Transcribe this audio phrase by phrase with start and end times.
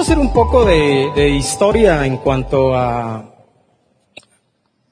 [0.00, 3.34] quiero hacer un poco de, historia en cuanto a,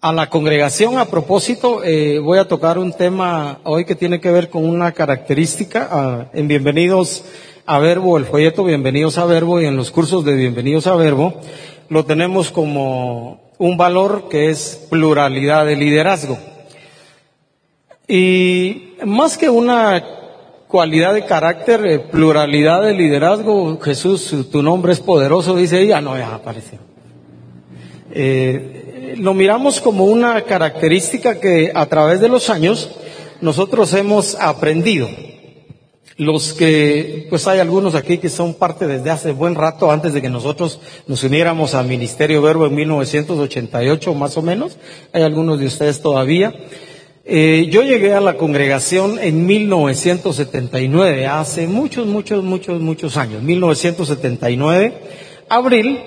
[0.02, 0.98] a la congregación.
[0.98, 4.92] A propósito, eh, voy a tocar un tema hoy que tiene que ver con una
[4.92, 6.28] característica.
[6.34, 7.24] en Bienvenidos
[7.64, 11.40] a Verbo, el folleto Bienvenidos a Verbo y en los cursos de Bienvenidos a Verbo,
[11.88, 16.38] lo tenemos como un valor que es pluralidad de liderazgo.
[18.06, 20.17] Y más que una
[20.68, 26.16] cualidad de carácter, eh, pluralidad de liderazgo, Jesús, tu nombre es poderoso, dice ella, no,
[26.16, 26.78] ya apareció.
[28.12, 32.90] Eh, lo miramos como una característica que a través de los años
[33.40, 35.08] nosotros hemos aprendido.
[36.16, 40.20] Los que, pues hay algunos aquí que son parte desde hace buen rato, antes de
[40.20, 44.78] que nosotros nos uniéramos al Ministerio Verbo en 1988 más o menos.
[45.12, 46.52] Hay algunos de ustedes todavía.
[47.30, 54.94] Eh, yo llegué a la congregación en 1979, hace muchos, muchos, muchos, muchos años, 1979,
[55.50, 56.00] abril,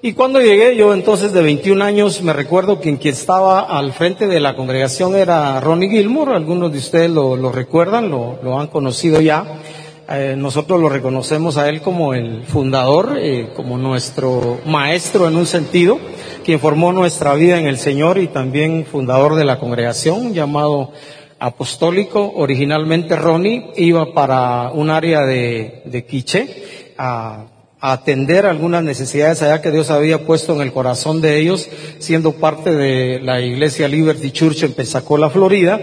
[0.00, 4.28] y cuando llegué yo entonces de 21 años, me recuerdo que quien estaba al frente
[4.28, 9.20] de la congregación era Ronnie Gilmore, algunos de ustedes lo, recuerdan, lo, lo han conocido
[9.20, 9.60] ya.
[10.08, 15.46] Eh, nosotros lo reconocemos a él como el fundador, eh, como nuestro maestro en un
[15.46, 15.98] sentido,
[16.46, 20.92] quien formó nuestra vida en el Señor y también fundador de la congregación llamado
[21.40, 22.34] apostólico.
[22.36, 27.46] Originalmente Ronnie iba para un área de, Quiche a,
[27.80, 32.30] a atender algunas necesidades allá que Dios había puesto en el corazón de ellos, siendo
[32.30, 35.80] parte de la iglesia Liberty Church en Pensacola, Florida.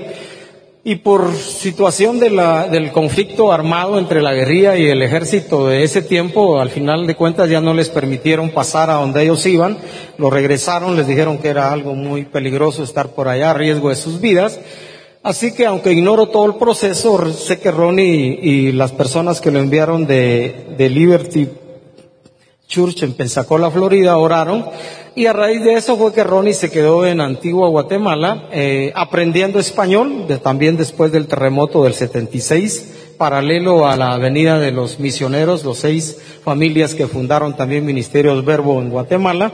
[0.86, 5.84] Y por situación de la, del conflicto armado entre la guerrilla y el ejército de
[5.84, 9.78] ese tiempo, al final de cuentas ya no les permitieron pasar a donde ellos iban,
[10.18, 13.96] lo regresaron, les dijeron que era algo muy peligroso estar por allá a riesgo de
[13.96, 14.60] sus vidas.
[15.24, 19.60] Así que aunque ignoro todo el proceso, sé que Ronnie y, las personas que lo
[19.60, 21.48] enviaron de, de Liberty
[22.68, 24.66] Church en Pensacola, Florida, oraron
[25.16, 29.60] y a raíz de eso fue que Ronnie se quedó en Antigua Guatemala eh, aprendiendo
[29.60, 35.64] español, de- también después del terremoto del 76, paralelo a la avenida de los misioneros,
[35.64, 39.52] los seis familias que fundaron también Ministerios Verbo en Guatemala.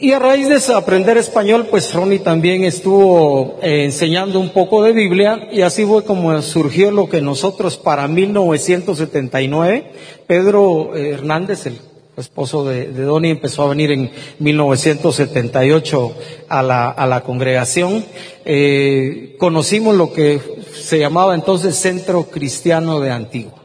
[0.00, 4.92] Y a raíz de aprender español, pues Ronnie también estuvo eh, enseñando un poco de
[4.92, 9.90] Biblia y así fue como surgió lo que nosotros para 1979,
[10.28, 11.80] Pedro eh, Hernández, el
[12.20, 16.14] esposo de, de Donny, empezó a venir en 1978
[16.48, 18.04] a la, a la congregación.
[18.44, 20.40] Eh, conocimos lo que
[20.74, 23.58] se llamaba entonces Centro Cristiano de Antigua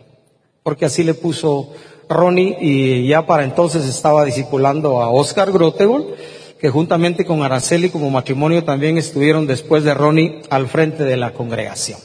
[0.64, 1.69] porque así le puso
[2.09, 6.16] Ronnie y ya para entonces estaba discipulando a Oscar Grotebol,
[6.59, 11.34] que juntamente con Araceli como matrimonio también estuvieron después de Ronnie al frente de la
[11.34, 12.00] congregación.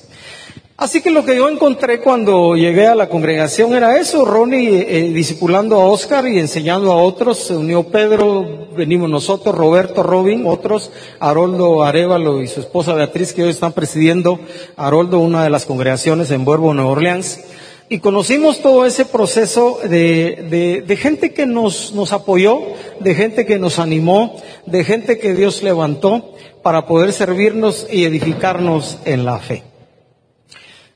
[0.78, 5.10] Así que lo que yo encontré cuando llegué a la congregación era eso, Ronnie eh,
[5.12, 10.92] discipulando a Oscar y enseñando a otros, se unió Pedro, venimos nosotros, Roberto Robin, otros,
[11.18, 14.38] Haroldo Arevalo y su esposa Beatriz, que hoy están presidiendo,
[14.76, 17.40] Haroldo, una de las congregaciones en Buerbo, Nueva Orleans.
[17.88, 22.60] Y conocimos todo ese proceso de, de, de gente que nos, nos apoyó,
[23.00, 28.98] de gente que nos animó, de gente que Dios levantó para poder servirnos y edificarnos
[29.04, 29.64] en la fe.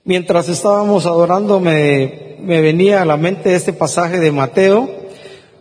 [0.04, 4.90] Mientras estábamos adorando me, venía a la mente este pasaje de Mateo,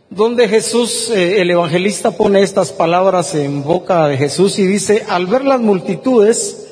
[0.09, 5.27] donde Jesús, eh, el evangelista pone estas palabras en boca de Jesús y dice, al
[5.27, 6.69] ver las multitudes,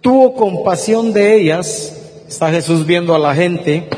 [0.00, 1.92] tuvo compasión de ellas,
[2.28, 3.88] está Jesús viendo a la gente,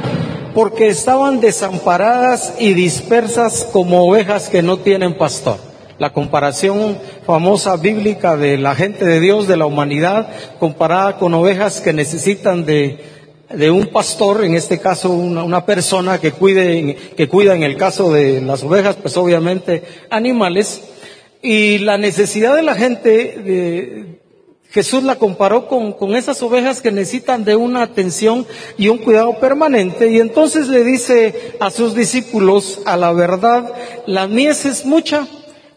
[0.54, 5.58] porque estaban desamparadas y dispersas como ovejas que no tienen pastor.
[5.98, 6.96] La comparación
[7.30, 12.66] famosa bíblica de la gente de Dios, de la humanidad, comparada con ovejas que necesitan
[12.66, 12.98] de,
[13.54, 17.76] de un pastor, en este caso una, una persona que cuide, que cuida en el
[17.76, 20.82] caso de las ovejas, pues obviamente animales,
[21.40, 24.18] y la necesidad de la gente de,
[24.70, 28.44] Jesús la comparó con, con esas ovejas que necesitan de una atención
[28.76, 30.10] y un cuidado permanente.
[30.10, 33.72] Y entonces le dice a sus discípulos, a la verdad,
[34.06, 35.26] la mies es mucha,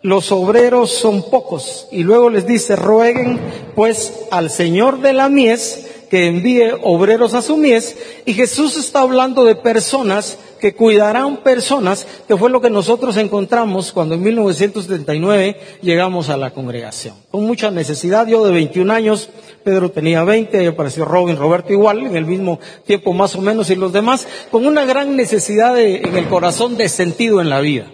[0.04, 1.88] los obreros son pocos.
[1.92, 3.40] Y luego les dice, rueguen
[3.74, 7.98] pues al Señor de la mies que envíe obreros a su mies.
[8.26, 13.92] Y Jesús está hablando de personas que cuidarán personas, que fue lo que nosotros encontramos
[13.92, 17.16] cuando en 1979 llegamos a la congregación.
[17.32, 19.30] Con mucha necesidad, yo de 21 años,
[19.64, 23.70] Pedro tenía 20, ahí apareció Robin, Roberto igual, en el mismo tiempo más o menos,
[23.72, 27.92] y los demás, con una gran necesidad en el corazón de sentido en la vida.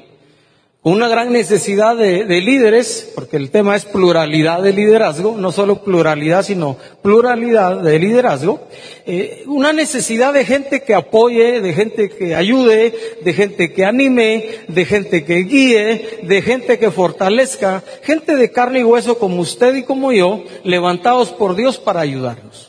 [0.81, 6.43] Una gran necesidad de, líderes, porque el tema es pluralidad de liderazgo, no solo pluralidad,
[6.43, 8.61] sino pluralidad de liderazgo,
[9.05, 14.49] eh, una necesidad de gente que apoye, de gente que ayude, de gente que anime,
[14.69, 19.75] de gente que guíe, de gente que fortalezca, gente de carne y hueso como usted
[19.75, 22.68] y como yo, levantados por Dios para ayudarnos.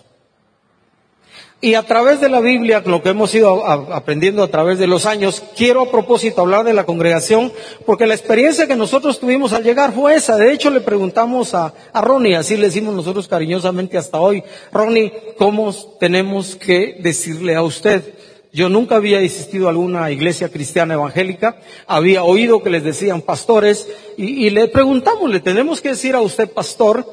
[1.63, 5.05] Y a través de la Biblia, lo que hemos ido aprendiendo a través de los
[5.05, 7.53] años, quiero a propósito hablar de la congregación,
[7.85, 10.39] porque la experiencia que nosotros tuvimos al llegar fue esa.
[10.39, 14.43] De hecho, le preguntamos a, Ronnie, así le decimos nosotros cariñosamente hasta hoy,
[14.73, 18.15] Ronnie, ¿cómo tenemos que decirle a usted?
[18.55, 23.87] Yo nunca había asistido a alguna iglesia cristiana evangélica, había oído que les decían pastores,
[24.17, 27.05] y, y le preguntamos, ¿le tenemos que decir a usted pastor?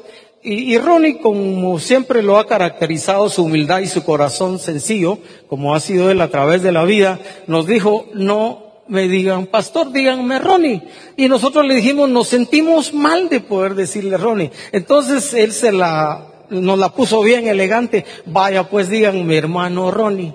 [0.50, 5.80] Y, Ronnie, como siempre lo ha caracterizado su humildad y su corazón sencillo, como ha
[5.80, 10.84] sido él a través de la vida, nos dijo, no me digan pastor, díganme Ronnie.
[11.18, 14.50] Y nosotros le dijimos, nos sentimos mal de poder decirle Ronnie.
[14.72, 20.32] Entonces él se la, nos la puso bien elegante, vaya pues díganme hermano Ronnie.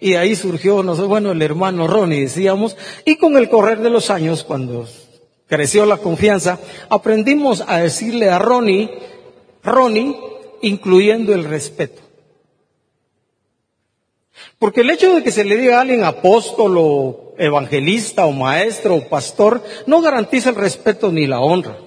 [0.00, 4.10] Y ahí surgió, no bueno, el hermano Ronnie, decíamos, y con el correr de los
[4.10, 4.88] años, cuando
[5.46, 6.58] creció la confianza,
[6.90, 8.90] aprendimos a decirle a Ronnie,
[9.62, 10.16] Ronnie,
[10.60, 12.02] incluyendo el respeto.
[14.58, 18.94] Porque el hecho de que se le diga a alguien apóstol o evangelista o maestro
[18.94, 21.78] o pastor no garantiza el respeto ni la honra.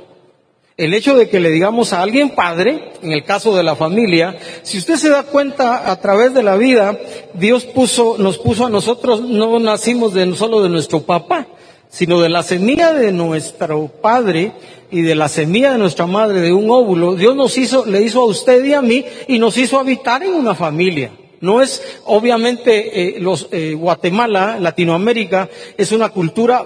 [0.77, 4.37] El hecho de que le digamos a alguien padre, en el caso de la familia,
[4.63, 6.99] si usted se da cuenta a través de la vida,
[7.33, 11.47] Dios puso, nos puso a nosotros, no nacimos de, solo de nuestro papá,
[11.95, 14.51] sino de la semilla de nuestro padre
[14.91, 18.19] y de la semilla de nuestra madre, de un óvulo, Dios nos hizo, le hizo
[18.19, 21.11] a usted y a mí y nos hizo habitar en una familia.
[21.39, 25.47] No es, obviamente, eh, los, eh, Guatemala, Latinoamérica,
[25.77, 26.65] es una cultura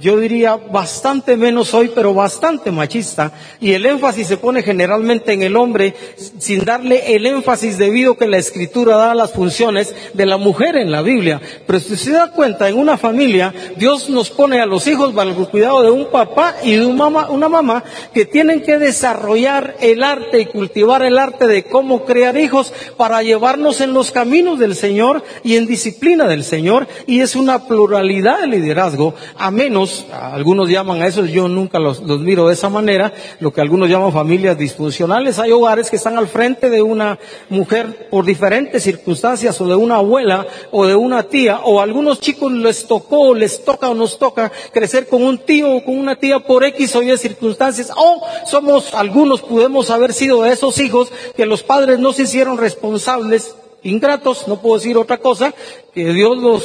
[0.00, 5.42] yo diría bastante menos hoy, pero bastante machista, y el énfasis se pone generalmente en
[5.42, 5.94] el hombre
[6.38, 10.76] sin darle el énfasis debido que la escritura da a las funciones de la mujer
[10.76, 11.40] en la Biblia.
[11.66, 15.42] Pero si se da cuenta, en una familia, Dios nos pone a los hijos bajo
[15.42, 19.76] el cuidado de un papá y de una mamá, una mamá que tienen que desarrollar
[19.80, 24.58] el arte y cultivar el arte de cómo crear hijos para llevarnos en los caminos
[24.58, 29.14] del Señor y en disciplina del Señor, y es una pluralidad de liderazgo.
[29.36, 29.67] Amén
[30.12, 34.12] algunos llaman a eso, yo nunca los, miro de esa manera, lo que algunos llaman
[34.12, 35.38] familias disfuncionales.
[35.38, 37.18] Hay hogares que están al frente de una
[37.48, 42.20] mujer por diferentes circunstancias, o de una abuela, o de una tía, o a algunos
[42.20, 46.16] chicos les tocó, les toca o nos toca crecer con un tío o con una
[46.16, 51.12] tía por X o Y circunstancias, o somos, algunos podemos haber sido de esos hijos
[51.36, 53.54] que los padres no se hicieron responsables
[53.88, 55.54] ingratos, no puedo decir otra cosa,
[55.94, 56.64] que Dios los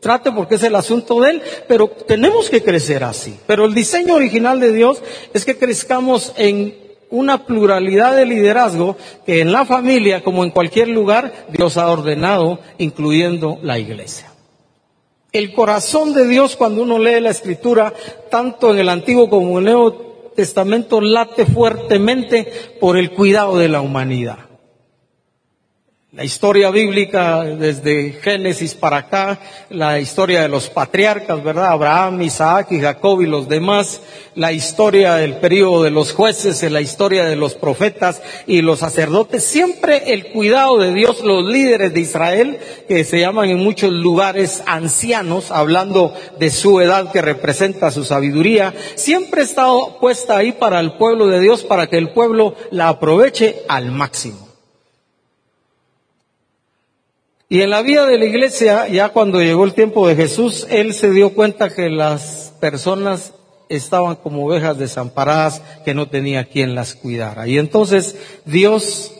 [0.00, 3.38] trate porque es el asunto de Él, pero tenemos que crecer así.
[3.46, 5.02] Pero el diseño original de Dios
[5.32, 10.88] es que crezcamos en una pluralidad de liderazgo que en la familia, como en cualquier
[10.88, 14.32] lugar, Dios ha ordenado, incluyendo la iglesia.
[15.32, 17.92] El corazón de Dios cuando uno lee la escritura,
[18.30, 19.92] tanto en el Antiguo como en el Nuevo
[20.34, 24.38] Testamento, late fuertemente por el cuidado de la humanidad.
[26.16, 31.66] La historia bíblica desde Génesis para acá, la historia de los patriarcas, ¿verdad?
[31.66, 34.00] Abraham, Isaac y Jacob y los demás,
[34.34, 39.44] la historia del periodo de los jueces, la historia de los profetas y los sacerdotes,
[39.44, 42.58] siempre el cuidado de Dios, los líderes de Israel,
[42.88, 48.72] que se llaman en muchos lugares ancianos, hablando de su edad que representa su sabiduría,
[48.94, 52.88] siempre ha estado puesta ahí para el pueblo de Dios, para que el pueblo la
[52.88, 54.45] aproveche al máximo.
[57.48, 60.94] Y en la vida de la iglesia, ya cuando llegó el tiempo de Jesús, él
[60.94, 63.34] se dio cuenta que las personas
[63.68, 67.46] estaban como ovejas desamparadas que no tenía quien las cuidara.
[67.46, 69.12] Y entonces Dios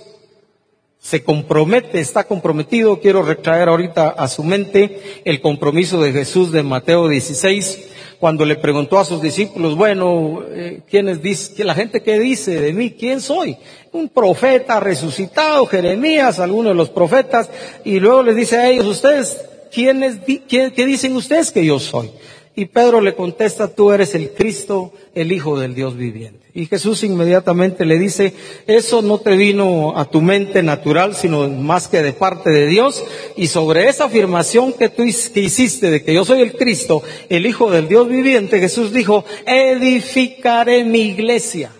[0.99, 6.65] se compromete, está comprometido, quiero retraer ahorita a su mente el compromiso de Jesús de
[6.65, 12.19] Mateo 16, cuando le preguntó a sus discípulos, bueno, eh, ¿quiénes dice, la gente qué
[12.19, 12.93] dice de mí?
[12.93, 13.57] ¿Quién soy?
[13.93, 17.49] Un profeta resucitado, Jeremías, alguno de los profetas,
[17.85, 19.39] y luego les dice a ellos, ustedes,
[19.73, 20.19] ¿quiénes,
[20.49, 22.11] qué dicen ustedes que yo soy?
[22.59, 26.47] Y Pedro le contesta, tú eres el Cristo, el Hijo del Dios viviente.
[26.55, 28.33] Y Jesús inmediatamente le dice,
[28.67, 33.05] eso no te vino a tu mente natural, sino más que de parte de Dios.
[33.37, 37.71] Y sobre esa afirmación que tú hiciste de que yo soy el Cristo, el Hijo
[37.71, 41.73] del Dios viviente, Jesús dijo, edificaré mi iglesia.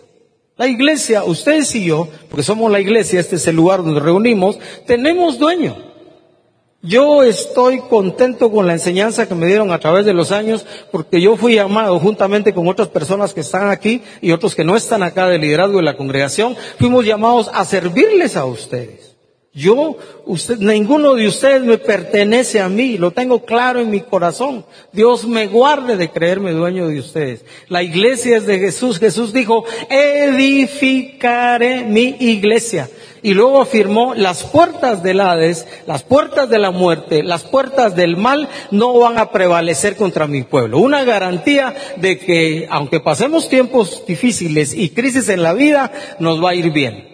[0.59, 4.59] La iglesia, ustedes y yo, porque somos la iglesia, este es el lugar donde reunimos,
[4.87, 5.96] tenemos dueño.
[6.87, 11.21] Yo estoy contento con la enseñanza que me dieron a través de los años porque
[11.21, 15.03] yo fui llamado juntamente con otras personas que están aquí y otros que no están
[15.03, 19.06] acá de liderazgo de la congregación, fuimos llamados a servirles a ustedes.
[19.57, 19.97] Yo,
[20.27, 24.67] usted, ninguno de ustedes me pertenece a mí, lo tengo claro en mi corazón.
[24.93, 27.43] Dios me guarde de creerme dueño de ustedes.
[27.69, 28.99] La iglesia es de Jesús.
[28.99, 32.91] Jesús dijo, edificaré mi iglesia.
[33.23, 38.19] Y luego afirmó, las puertas del Hades, las puertas de la muerte, las puertas del
[38.19, 40.81] mal no van a prevalecer contra mi pueblo.
[40.81, 46.51] Una garantía de que, aunque pasemos tiempos difíciles y crisis en la vida, nos va
[46.51, 47.09] a ir bien.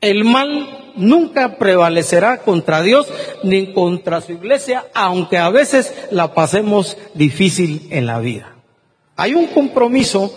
[0.00, 3.06] El mal nunca prevalecerá contra Dios
[3.42, 8.56] ni contra su iglesia, aunque a veces la pasemos difícil en la vida.
[9.16, 10.32] Hay un compromiso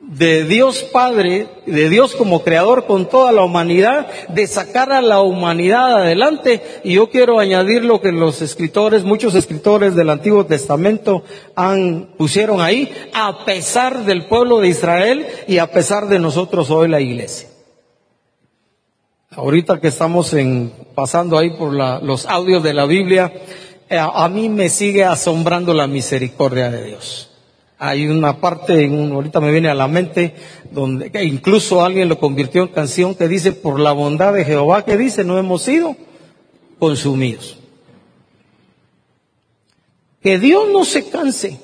[0.00, 5.20] de Dios Padre, de Dios como creador con toda la humanidad, de sacar a la
[5.20, 6.62] humanidad adelante.
[6.82, 12.60] Y yo quiero añadir lo que los escritores, muchos escritores del Antiguo Testamento han, pusieron
[12.60, 17.48] ahí, a pesar del pueblo de Israel y a pesar de nosotros hoy la iglesia.
[19.38, 23.32] Ahorita que estamos en, pasando ahí por los audios de la Biblia,
[23.88, 27.30] eh, a mí me sigue asombrando la misericordia de Dios.
[27.78, 30.34] Hay una parte, en ahorita me viene a la mente,
[30.72, 34.96] donde incluso alguien lo convirtió en canción que dice, por la bondad de Jehová que
[34.96, 35.94] dice, no hemos sido
[36.80, 37.58] consumidos.
[40.20, 41.60] Que Dios no se canse.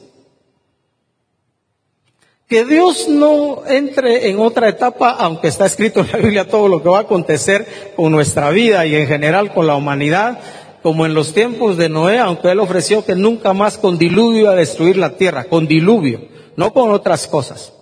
[2.48, 6.82] Que Dios no entre en otra etapa, aunque está escrito en la Biblia todo lo
[6.82, 10.40] que va a acontecer con nuestra vida y en general con la humanidad,
[10.82, 14.54] como en los tiempos de Noé, aunque él ofreció que nunca más con diluvio a
[14.54, 17.72] destruir la tierra, con diluvio, no con otras cosas.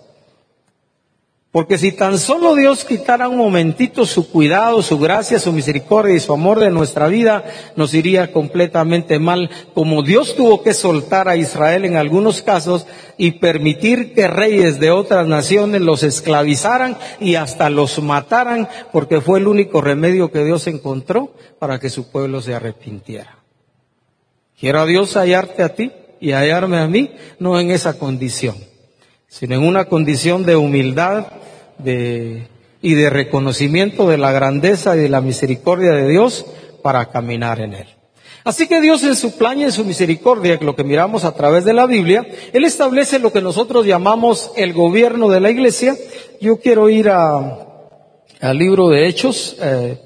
[1.53, 6.19] Porque si tan solo Dios quitara un momentito su cuidado, su gracia, su misericordia y
[6.19, 7.43] su amor de nuestra vida,
[7.75, 12.87] nos iría completamente mal, como Dios tuvo que soltar a Israel en algunos casos
[13.19, 19.37] y permitir que reyes de otras naciones los esclavizaran y hasta los mataran, porque fue
[19.37, 23.37] el único remedio que Dios encontró para que su pueblo se arrepintiera.
[24.59, 28.55] Quiero a Dios hallarte a ti y hallarme a mí, no en esa condición,
[29.27, 31.27] sino en una condición de humildad,
[31.79, 36.45] y de reconocimiento de la grandeza y de la misericordia de Dios
[36.81, 37.87] para caminar en Él.
[38.43, 41.63] Así que Dios en su plan y en su misericordia, lo que miramos a través
[41.63, 45.95] de la Biblia, Él establece lo que nosotros llamamos el gobierno de la iglesia.
[46.41, 49.55] Yo quiero ir al libro de Hechos.
[49.61, 49.97] Eh,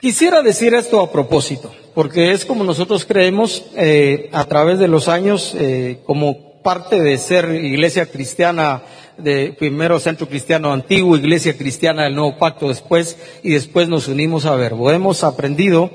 [0.00, 5.08] quisiera decir esto a propósito, porque es como nosotros creemos eh, a través de los
[5.08, 8.82] años, eh, como parte de ser iglesia cristiana,
[9.18, 14.46] de primero centro cristiano antiguo, iglesia cristiana del nuevo pacto después, y después nos unimos
[14.46, 14.90] a Verbo.
[14.90, 15.90] Hemos aprendido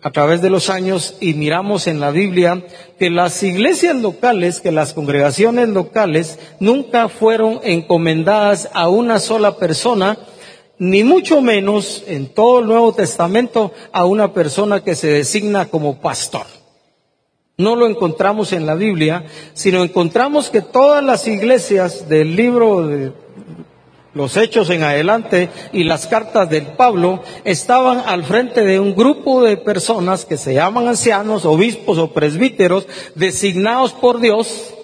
[0.00, 2.64] a través de los años y miramos en la Biblia
[2.98, 10.16] que las iglesias locales, que las congregaciones locales nunca fueron encomendadas a una sola persona,
[10.78, 16.00] ni mucho menos en todo el Nuevo Testamento a una persona que se designa como
[16.00, 16.55] pastor.
[17.58, 23.12] No lo encontramos en la Biblia, sino encontramos que todas las iglesias del libro de
[24.12, 29.42] los hechos en adelante y las cartas del Pablo estaban al frente de un grupo
[29.42, 34.75] de personas que se llaman ancianos, obispos o presbíteros designados por Dios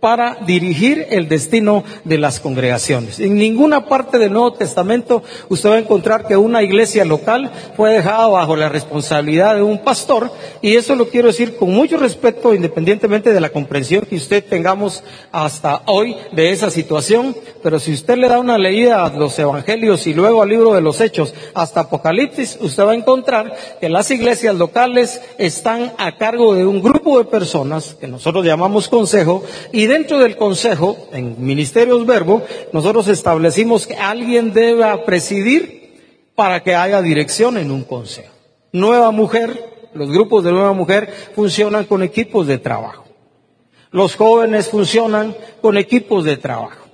[0.00, 3.18] para dirigir el destino de las congregaciones.
[3.18, 7.94] En ninguna parte del Nuevo Testamento usted va a encontrar que una iglesia local fue
[7.94, 10.30] dejada bajo la responsabilidad de un pastor
[10.62, 15.02] y eso lo quiero decir con mucho respeto independientemente de la comprensión que usted tengamos
[15.32, 20.06] hasta hoy de esa situación, pero si usted le da una leída a los evangelios
[20.06, 24.10] y luego al libro de los hechos hasta Apocalipsis, usted va a encontrar que las
[24.10, 29.86] iglesias locales están a cargo de un grupo de personas que nosotros llamamos consejo y
[29.86, 37.02] dentro del consejo, en Ministerios Verbo, nosotros establecimos que alguien deba presidir para que haya
[37.02, 38.32] dirección en un consejo.
[38.72, 43.04] Nueva mujer, los grupos de nueva mujer funcionan con equipos de trabajo.
[43.90, 46.87] Los jóvenes funcionan con equipos de trabajo.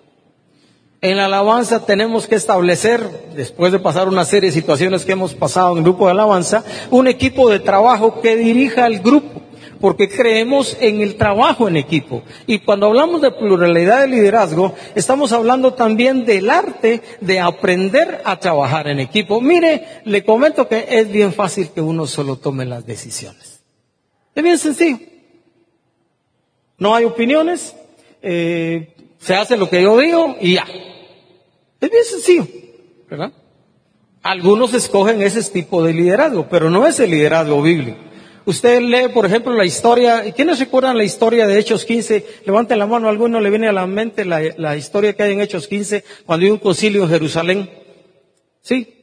[1.05, 3.07] En la alabanza tenemos que establecer,
[3.37, 6.65] después de pasar una serie de situaciones que hemos pasado en el grupo de alabanza,
[6.91, 9.43] un equipo de trabajo que dirija al grupo
[9.83, 12.23] porque creemos en el trabajo en equipo.
[12.47, 18.41] Y cuando hablamos de pluralidad de liderazgo, estamos hablando también del arte de aprender a
[18.41, 19.43] trabajar en equipo.
[19.43, 23.63] Mire, le comento que es bien fácil que uno solo tome las decisiones.
[24.35, 25.01] Es bien sencillo.
[26.79, 27.77] No hay opiniones,
[28.23, 30.65] eh, se hace lo que yo digo y ya.
[31.85, 32.47] Es bien sencillo,
[33.11, 33.31] ¿verdad?
[34.23, 37.99] Algunos escogen ese tipo de liderazgo, pero no es el liderazgo bíblico.
[38.47, 42.25] Usted lee, por ejemplo, la historia, ¿quiénes recuerdan la historia de Hechos 15?
[42.47, 45.43] Levanten la mano, alguno le viene a la mente la, la historia que hay en
[45.43, 47.71] Hechos 15 cuando hay un concilio en Jerusalén.
[48.63, 48.94] Sí,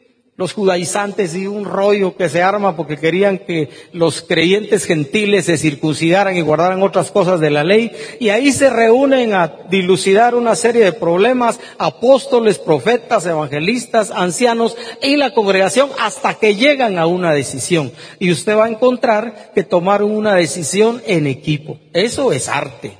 [0.41, 5.59] los judaizantes y un rollo que se arma porque querían que los creyentes gentiles se
[5.59, 7.91] circuncidaran y guardaran otras cosas de la ley.
[8.19, 15.15] Y ahí se reúnen a dilucidar una serie de problemas, apóstoles, profetas, evangelistas, ancianos y
[15.15, 17.91] la congregación hasta que llegan a una decisión.
[18.17, 21.77] Y usted va a encontrar que tomaron una decisión en equipo.
[21.93, 22.97] Eso es arte.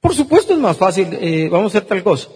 [0.00, 2.28] Por supuesto es más fácil, eh, vamos a hacer tal cosa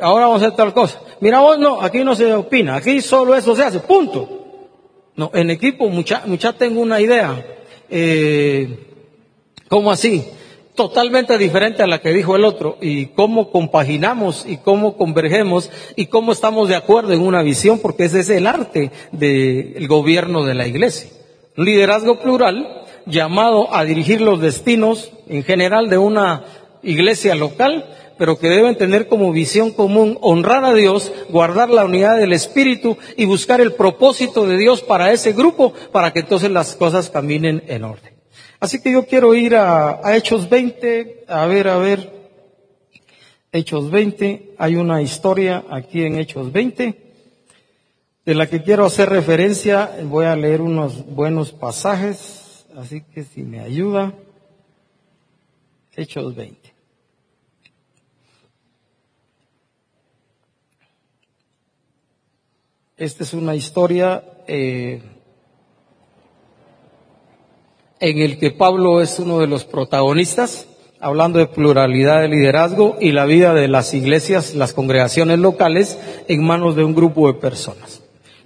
[0.00, 1.00] ahora vamos a hacer tal cosa.
[1.20, 4.40] Mira vos, no, aquí no se opina, aquí solo eso se hace, punto.
[5.16, 7.44] No, en equipo, mucha, mucha tengo una idea.
[7.88, 8.86] Eh,
[9.68, 10.24] ¿Cómo así?
[10.74, 12.78] Totalmente diferente a la que dijo el otro.
[12.80, 18.04] Y cómo compaginamos y cómo convergemos y cómo estamos de acuerdo en una visión, porque
[18.04, 21.10] ese es el arte del gobierno de la iglesia.
[21.56, 26.44] Liderazgo plural llamado a dirigir los destinos en general de una
[26.82, 27.84] iglesia local
[28.20, 32.98] pero que deben tener como visión común honrar a Dios, guardar la unidad del Espíritu
[33.16, 37.62] y buscar el propósito de Dios para ese grupo, para que entonces las cosas caminen
[37.66, 38.12] en orden.
[38.60, 42.12] Así que yo quiero ir a, Hechos 20, a ver, a ver,
[43.52, 47.00] Hechos 20, hay una historia aquí en Hechos 20,
[48.26, 53.44] de la que quiero hacer referencia, voy a leer unos buenos pasajes, así que si
[53.44, 54.12] me ayuda,
[55.96, 56.59] Hechos 20.
[63.00, 65.00] Esta es una historia eh,
[67.98, 70.66] en el que Pablo es uno de los protagonistas,
[71.00, 76.44] hablando de pluralidad de liderazgo y la vida de las iglesias, las congregaciones locales en
[76.44, 78.02] manos de un grupo de personas.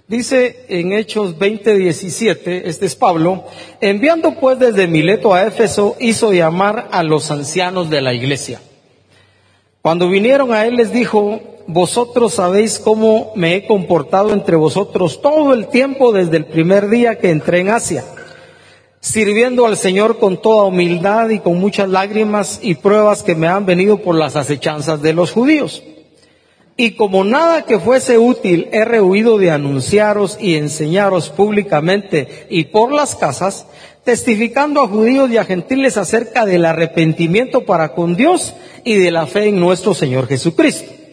[0.07, 3.43] Dice en Hechos 20:17, este es Pablo,
[3.81, 8.61] enviando pues desde Mileto a Éfeso, hizo llamar a los ancianos de la iglesia.
[9.81, 15.53] Cuando vinieron a él les dijo, vosotros sabéis cómo me he comportado entre vosotros todo
[15.53, 18.03] el tiempo desde el primer día que entré en Asia,
[18.99, 23.65] sirviendo al Señor con toda humildad y con muchas lágrimas y pruebas que me han
[23.65, 25.83] venido por las acechanzas de los judíos.
[26.77, 32.91] Y como nada que fuese útil he rehuido de anunciaros y enseñaros públicamente y por
[32.91, 33.65] las casas,
[34.03, 39.25] testificando a judíos y a gentiles acerca del arrepentimiento para con Dios y de la
[39.25, 41.04] fe en nuestro Señor Jesucristo.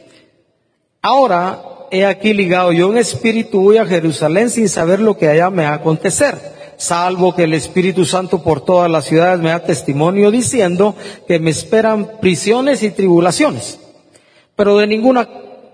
[1.04, 1.60] Ahora
[1.90, 5.64] he aquí ligado yo en espíritu voy a Jerusalén sin saber lo que allá me
[5.64, 6.36] va a acontecer,
[6.76, 10.94] salvo que el Espíritu Santo por todas las ciudades me da testimonio diciendo
[11.26, 13.80] que me esperan prisiones y tribulaciones.
[14.54, 15.28] Pero de ninguna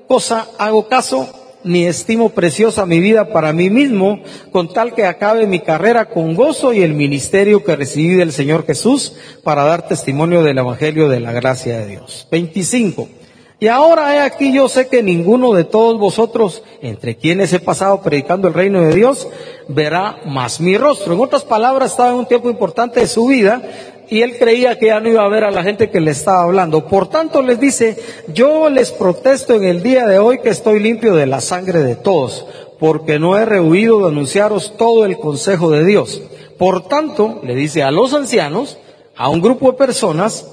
[0.08, 1.28] cosa hago caso
[1.62, 6.34] ni estimo preciosa mi vida para mí mismo, con tal que acabe mi carrera con
[6.34, 9.12] gozo y el ministerio que recibí del Señor Jesús
[9.44, 12.26] para dar testimonio del Evangelio de la gracia de Dios.
[12.30, 13.17] 25.
[13.60, 18.02] Y ahora he aquí yo sé que ninguno de todos vosotros, entre quienes he pasado
[18.02, 19.26] predicando el reino de Dios,
[19.66, 21.14] verá más mi rostro.
[21.14, 23.62] En otras palabras, estaba en un tiempo importante de su vida
[24.08, 26.44] y él creía que ya no iba a ver a la gente que le estaba
[26.44, 26.86] hablando.
[26.86, 27.98] Por tanto les dice,
[28.32, 31.96] yo les protesto en el día de hoy que estoy limpio de la sangre de
[31.96, 32.46] todos,
[32.78, 36.22] porque no he rehuido de anunciaros todo el consejo de Dios.
[36.58, 38.78] Por tanto, le dice a los ancianos,
[39.16, 40.46] a un grupo de personas,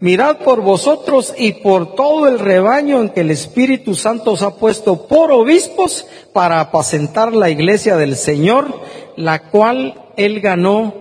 [0.00, 4.56] Mirad por vosotros y por todo el rebaño en que el Espíritu Santo os ha
[4.56, 8.80] puesto por obispos para apacentar la iglesia del Señor,
[9.16, 10.94] la cual él ganó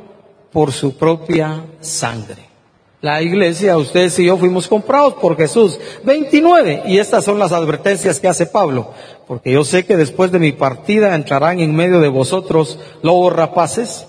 [0.51, 2.49] por su propia sangre.
[2.99, 5.79] La iglesia, ustedes y yo fuimos comprados por Jesús.
[6.03, 6.83] 29.
[6.87, 8.91] Y estas son las advertencias que hace Pablo.
[9.25, 14.05] Porque yo sé que después de mi partida entrarán en medio de vosotros lobos rapaces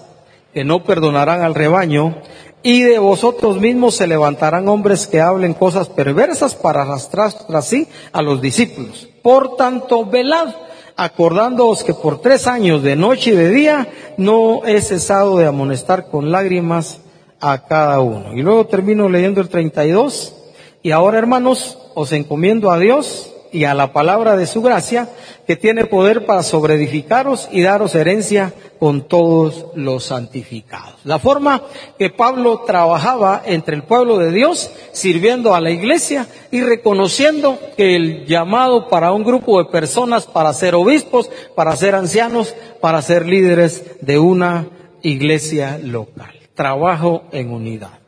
[0.52, 2.16] que no perdonarán al rebaño
[2.62, 7.88] y de vosotros mismos se levantarán hombres que hablen cosas perversas para arrastrar tras sí
[8.12, 9.08] a los discípulos.
[9.22, 10.54] Por tanto, velad,
[10.96, 16.08] acordándoos que por tres años de noche y de día no he cesado de amonestar
[16.10, 17.00] con lágrimas
[17.40, 18.34] a cada uno.
[18.34, 20.34] Y luego termino leyendo el 32.
[20.82, 25.08] Y ahora, hermanos, os encomiendo a Dios y a la palabra de su gracia,
[25.46, 30.94] que tiene poder para sobreedificaros y daros herencia con todos los santificados.
[31.04, 31.62] La forma
[31.98, 37.96] que Pablo trabajaba entre el pueblo de Dios, sirviendo a la iglesia y reconociendo que
[37.96, 43.26] el llamado para un grupo de personas para ser obispos, para ser ancianos, para ser
[43.26, 44.68] líderes de una
[45.02, 46.32] iglesia local.
[46.54, 47.99] Trabajo en unidad.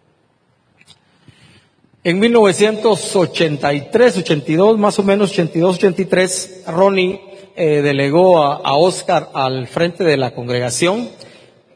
[2.05, 7.21] En 1983, 82, más o menos 82, 83, Ronnie
[7.55, 11.09] eh, delegó a, Oscar al frente de la congregación.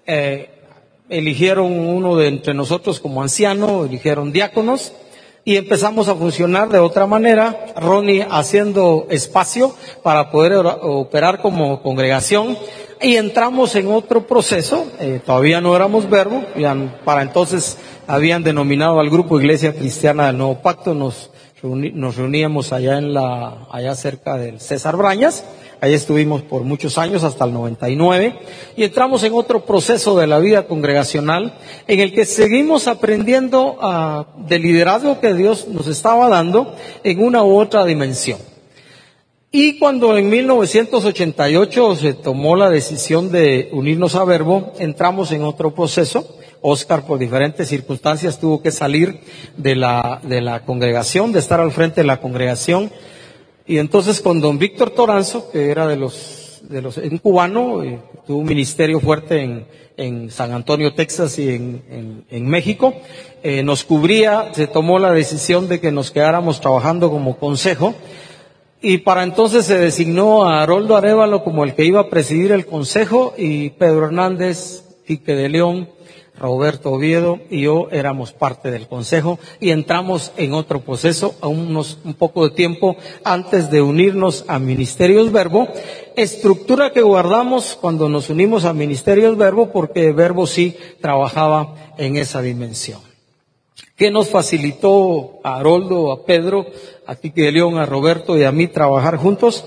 [0.05, 0.51] Eh,
[1.09, 4.93] eligieron uno de entre nosotros como anciano, eligieron diáconos
[5.45, 12.59] y empezamos a funcionar de otra manera, Ronnie haciendo espacio para poder operar como congregación
[13.01, 19.01] y entramos en otro proceso, eh, todavía no éramos verbo, ya para entonces habían denominado
[19.01, 21.31] al grupo Iglesia Cristiana del Nuevo Pacto, nos,
[21.63, 25.45] reuníamos allá en la, allá cerca del César Brañas,
[25.79, 28.39] Ahí estuvimos por muchos años, hasta el 99,
[28.77, 31.53] y entramos en otro proceso de la vida congregacional
[31.87, 37.45] en el que seguimos aprendiendo uh, del liderazgo que Dios nos estaba dando en una
[37.45, 38.39] u otra dimensión.
[39.59, 45.75] Y cuando en 1988 se tomó la decisión de unirnos a Verbo, entramos en otro
[45.75, 46.37] proceso.
[46.61, 49.21] Oscar, por diferentes circunstancias, tuvo que salir
[49.57, 52.91] de la, de la congregación, de estar al frente de la congregación
[53.67, 57.99] y entonces con don Víctor Toranzo, que era de los, de los, un cubano, eh,
[58.27, 59.67] tuvo un ministerio fuerte en,
[59.97, 62.93] en San Antonio, Texas y en, en, México,
[63.43, 67.95] eh, nos cubría, se tomó la decisión de que nos quedáramos trabajando como consejo,
[68.81, 72.67] y para entonces se designó a Haroldo Arevalo como el que iba a presidir el
[72.67, 75.89] consejo y Pedro Hernández, Quique de León,
[76.39, 81.99] Roberto Oviedo y yo éramos parte del consejo y entramos en otro proceso a unos,
[82.05, 85.69] un poco de tiempo antes de unirnos a Ministerios Verbo,
[86.15, 92.43] estructura que guardamos cuando nos unimos a Ministerios Verbo porque Verbo sí trabajaba en esa
[92.43, 93.16] dimensión.
[93.97, 96.67] ¿Qué nos facilitó a Haroldo, a Pedro,
[97.07, 99.65] a Quique de León, a Roberto y a mí trabajar juntos?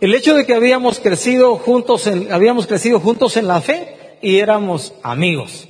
[0.00, 4.38] El hecho de que habíamos crecido juntos en, habíamos crecido juntos en la fe y
[4.38, 5.68] éramos amigos.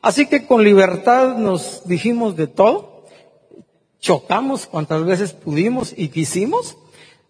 [0.00, 3.06] Así que con libertad nos dijimos de todo,
[3.98, 6.76] chocamos cuantas veces pudimos y quisimos,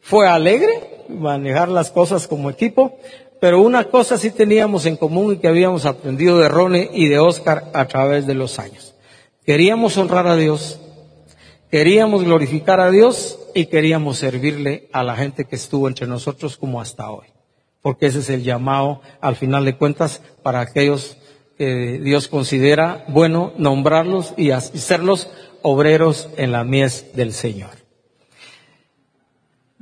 [0.03, 2.99] fue alegre manejar las cosas como equipo,
[3.41, 7.19] pero una cosa sí teníamos en común y que habíamos aprendido de Rone y de
[7.19, 8.93] Oscar a través de los años.
[9.45, 10.79] Queríamos honrar a Dios,
[11.69, 16.81] queríamos glorificar a Dios y queríamos servirle a la gente que estuvo entre nosotros como
[16.81, 17.27] hasta hoy.
[17.81, 21.17] Porque ese es el llamado, al final de cuentas, para aquellos
[21.59, 25.29] que Dios considera bueno nombrarlos y hacerlos
[25.63, 27.82] obreros en la mies del Señor.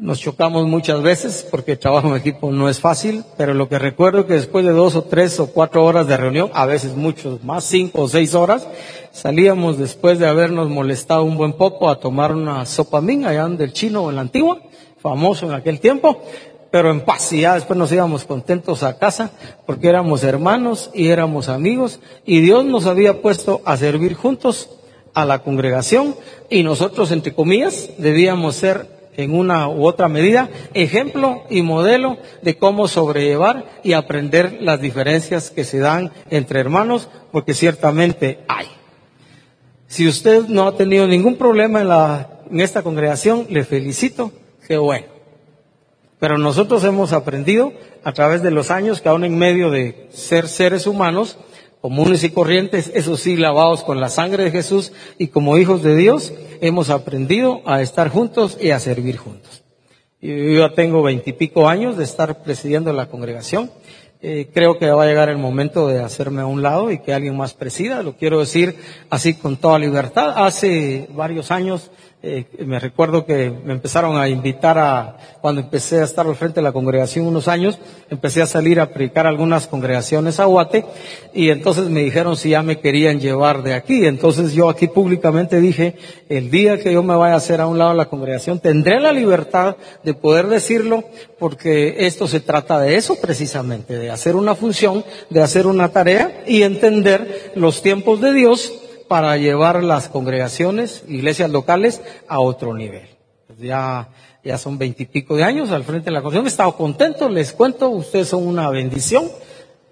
[0.01, 3.79] Nos chocamos muchas veces porque el trabajo en equipo no es fácil, pero lo que
[3.79, 6.97] recuerdo es que después de dos o tres o cuatro horas de reunión, a veces
[6.97, 8.67] muchos más, cinco o seis horas,
[9.13, 13.75] salíamos después de habernos molestado un buen poco a tomar una sopa min allá del
[13.75, 14.63] chino en la antigua,
[15.03, 16.23] famoso en aquel tiempo,
[16.71, 17.35] pero en paz.
[17.35, 19.33] Y ya después nos íbamos contentos a casa
[19.67, 24.71] porque éramos hermanos y éramos amigos y Dios nos había puesto a servir juntos
[25.13, 26.15] a la congregación
[26.49, 32.57] y nosotros, entre comillas, debíamos ser en una u otra medida ejemplo y modelo de
[32.57, 38.67] cómo sobrellevar y aprender las diferencias que se dan entre hermanos, porque ciertamente hay.
[39.87, 44.33] Si usted no ha tenido ningún problema en, la, en esta congregación, le felicito,
[44.67, 45.07] qué bueno.
[46.21, 47.73] Pero nosotros hemos aprendido
[48.05, 51.39] a través de los años que aún en medio de ser seres humanos,
[51.81, 55.97] comunes y corrientes, eso sí, lavados con la sangre de Jesús y como hijos de
[55.97, 59.63] Dios, hemos aprendido a estar juntos y a servir juntos.
[60.21, 63.71] Yo ya tengo veintipico años de estar presidiendo la congregación.
[64.23, 67.15] Eh, creo que va a llegar el momento de hacerme a un lado y que
[67.15, 68.03] alguien más presida.
[68.03, 68.77] Lo quiero decir
[69.09, 70.35] así con toda libertad.
[70.37, 71.91] Hace varios años
[72.23, 76.57] eh, me recuerdo que me empezaron a invitar a, cuando empecé a estar al frente
[76.57, 77.79] de la congregación unos años,
[78.11, 80.85] empecé a salir a predicar algunas congregaciones a Guate
[81.33, 84.05] y entonces me dijeron si ya me querían llevar de aquí.
[84.05, 85.97] Entonces yo aquí públicamente dije,
[86.29, 89.01] el día que yo me vaya a hacer a un lado de la congregación, tendré
[89.01, 91.05] la libertad de poder decirlo
[91.39, 96.45] porque esto se trata de eso precisamente, de hacer una función, de hacer una tarea
[96.47, 98.75] y entender los tiempos de Dios
[99.11, 103.09] para llevar las congregaciones, iglesias locales, a otro nivel.
[103.49, 104.11] Pues ya,
[104.45, 106.47] ya son veintipico de años al frente de la congregación.
[106.47, 109.29] He estado contento, les cuento, ustedes son una bendición,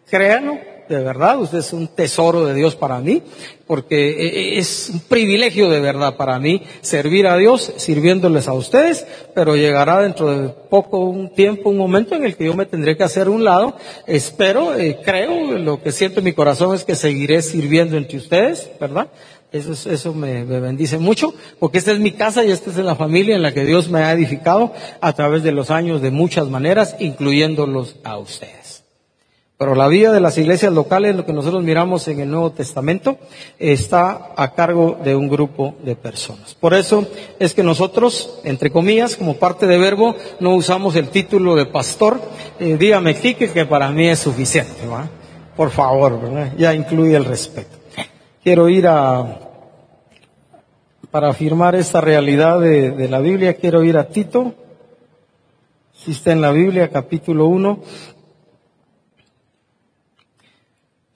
[0.08, 0.56] créanlo,
[0.88, 3.22] de verdad, usted es un tesoro de Dios para mí,
[3.66, 8.54] porque e, e, es un privilegio de verdad para mí servir a Dios sirviéndoles a
[8.54, 12.66] ustedes, pero llegará dentro de poco un tiempo, un momento en el que yo me
[12.66, 13.76] tendré que hacer un lado.
[14.06, 18.70] Espero, eh, creo, lo que siento en mi corazón es que seguiré sirviendo entre ustedes,
[18.80, 19.08] ¿verdad?
[19.52, 22.96] Eso, eso me, me, bendice mucho, porque esta es mi casa y esta es la
[22.96, 26.48] familia en la que Dios me ha edificado a través de los años de muchas
[26.48, 28.77] maneras, incluyéndolos a ustedes.
[29.58, 33.18] Pero la vida de las iglesias locales, lo que nosotros miramos en el Nuevo Testamento,
[33.58, 36.54] está a cargo de un grupo de personas.
[36.54, 37.08] Por eso
[37.40, 42.20] es que nosotros, entre comillas, como parte de verbo, no usamos el título de pastor.
[42.60, 44.74] Eh, dígame, Quique, que para mí es suficiente.
[45.56, 46.20] Por favor,
[46.56, 47.78] ya incluye el respeto.
[48.44, 49.40] Quiero ir a,
[51.10, 54.54] para afirmar esta realidad de, de la Biblia, quiero ir a Tito,
[55.92, 57.80] si está en la Biblia, capítulo 1.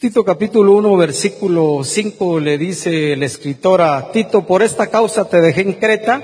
[0.03, 5.41] Tito capítulo 1, versículo 5 le dice el escritor a Tito, por esta causa te
[5.41, 6.21] dejé en Creta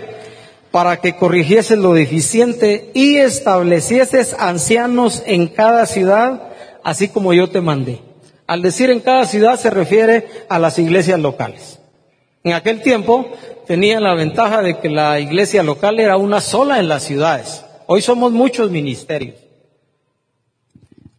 [0.73, 6.51] para que corrigieses lo deficiente y establecieses ancianos en cada ciudad,
[6.83, 8.01] así como yo te mandé.
[8.49, 11.79] Al decir en cada ciudad se refiere a las iglesias locales.
[12.43, 13.29] En aquel tiempo
[13.69, 17.64] tenían la ventaja de que la iglesia local era una sola en las ciudades.
[17.87, 19.37] Hoy somos muchos ministerios.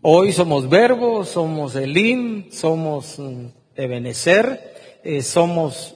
[0.02, 5.94] Hoy somos Verbo, somos Elim, somos mm, Ebenecer, eh, somos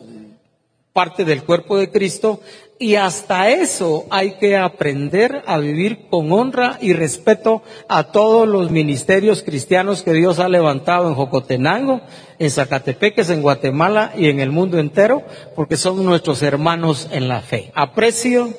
[0.91, 2.41] parte del cuerpo de Cristo
[2.77, 8.71] y hasta eso hay que aprender a vivir con honra y respeto a todos los
[8.71, 12.01] ministerios cristianos que Dios ha levantado en Jocotenango,
[12.39, 15.23] en Zacatepeques, en Guatemala y en el mundo entero,
[15.55, 17.71] porque son nuestros hermanos en la fe.
[17.73, 18.53] Aprecio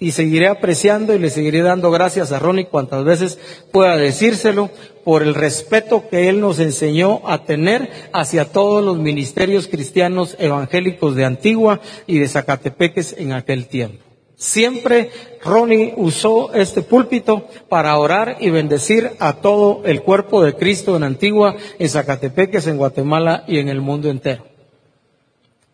[0.00, 3.38] y seguiré apreciando y le seguiré dando gracias a Ronnie cuantas veces
[3.70, 4.70] pueda decírselo
[5.04, 11.14] por el respeto que él nos enseñó a tener hacia todos los ministerios cristianos evangélicos
[11.14, 14.02] de Antigua y de Zacatepeques en aquel tiempo.
[14.36, 15.10] Siempre
[15.44, 21.02] Ronnie usó este púlpito para orar y bendecir a todo el cuerpo de Cristo en
[21.02, 24.46] Antigua, en Zacatepeques, en Guatemala y en el mundo entero.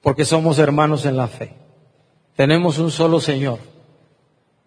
[0.03, 1.53] Porque somos hermanos en la fe.
[2.35, 3.76] Tenemos un solo Señor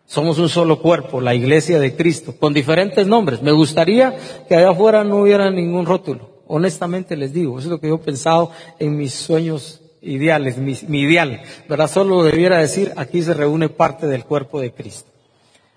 [0.10, 3.44] somos un solo cuerpo, la iglesia de Cristo, con diferentes nombres.
[3.44, 4.18] Me gustaría
[4.48, 6.32] que allá afuera no hubiera ningún rótulo.
[6.48, 11.02] Honestamente les digo, eso es lo que yo he pensado en mis sueños ideales, mi,
[11.02, 11.44] ideal.
[11.70, 11.92] ¿Verdad?
[11.92, 15.12] Solo debiera decir, aquí se reúne parte del cuerpo de Cristo.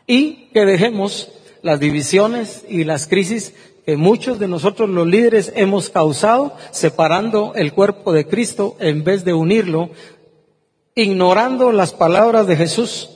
[0.06, 3.52] Y que dejemos las divisiones y las crisis
[3.84, 9.26] que muchos de nosotros los líderes hemos causado separando el cuerpo de Cristo en vez
[9.26, 9.90] de unirlo,
[10.94, 13.10] ignorando las palabras de Jesús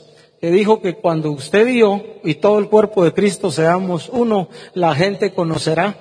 [0.46, 4.46] que dijo que cuando usted y yo y todo el cuerpo de Cristo seamos uno,
[4.74, 5.96] la gente conocerá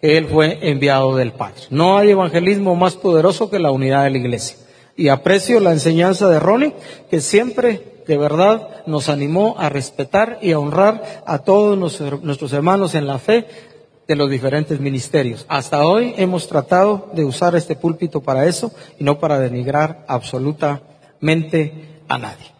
[0.00, 1.62] que Él fue enviado del Padre.
[1.70, 4.56] No hay evangelismo más poderoso que la unidad de la iglesia.
[4.94, 6.74] Y aprecio la enseñanza de Ronnie,
[7.10, 12.94] que siempre de verdad nos animó a respetar y a honrar a todos nuestros hermanos
[12.94, 13.46] en la fe
[14.06, 15.44] de los diferentes ministerios.
[15.48, 22.02] Hasta hoy hemos tratado de usar este púlpito para eso y no para denigrar absolutamente
[22.06, 22.57] a nadie.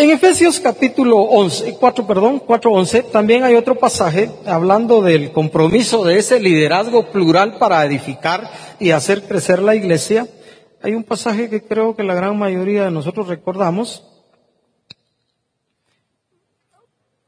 [0.00, 6.18] En Efesios capítulo 11, 4, perdón, 4.11, también hay otro pasaje hablando del compromiso de
[6.18, 10.28] ese liderazgo plural para edificar y hacer crecer la iglesia.
[10.82, 14.04] Hay un pasaje que creo que la gran mayoría de nosotros recordamos.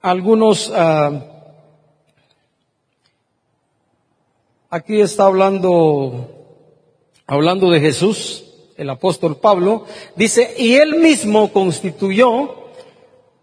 [0.00, 1.20] Algunos, uh,
[4.70, 6.54] aquí está hablando,
[7.26, 8.44] hablando de Jesús,
[8.76, 12.59] el apóstol Pablo, dice, y él mismo constituyó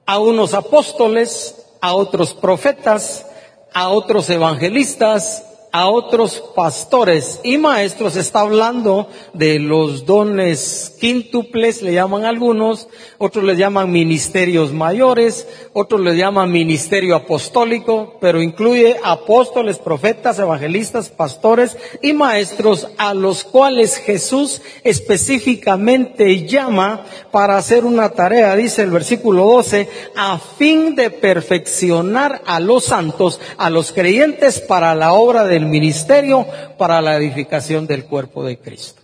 [0.08, 3.26] a unos apóstoles, a otros profetas,
[3.74, 11.94] a otros evangelistas, a otros pastores y maestros, está hablando de los dones quíntuples, le
[11.94, 19.78] llaman algunos, otros le llaman ministerios mayores, otros le llaman ministerio apostólico, pero incluye apóstoles,
[19.80, 28.56] profetas, evangelistas, pastores y maestros a los cuales Jesús específicamente llama para hacer una tarea,
[28.56, 34.96] dice el versículo 12, a fin de perfeccionar a los santos, a los creyentes para
[34.96, 36.46] la obra del ministerio
[36.78, 39.02] para la edificación del cuerpo de Cristo.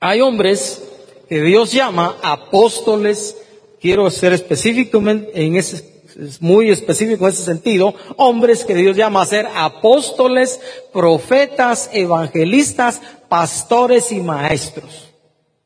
[0.00, 0.82] Hay hombres
[1.28, 3.36] que Dios llama apóstoles,
[3.80, 6.02] quiero ser específico en ese,
[6.40, 10.60] muy específico en ese sentido, hombres que Dios llama a ser apóstoles,
[10.92, 15.12] profetas, evangelistas, pastores y maestros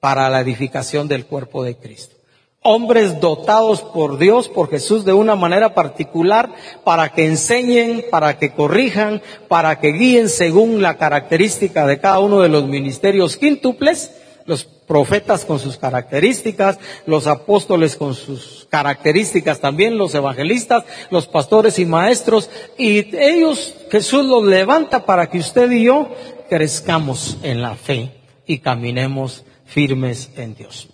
[0.01, 2.18] para la edificación del cuerpo de Cristo
[2.63, 6.51] hombres dotados por Dios, por Jesús de una manera particular
[6.85, 12.41] para que enseñen, para que corrijan, para que guíen según la característica de cada uno
[12.41, 14.13] de los ministerios quíntuples,
[14.45, 21.79] los profetas con sus características, los apóstoles con sus características también, los evangelistas, los pastores
[21.79, 26.09] y maestros, y ellos Jesús los levanta para que usted y yo
[26.49, 28.11] crezcamos en la fe
[28.47, 30.89] y caminemos firmes en Dios.